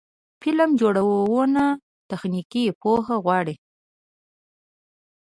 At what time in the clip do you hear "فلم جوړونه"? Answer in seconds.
0.41-1.63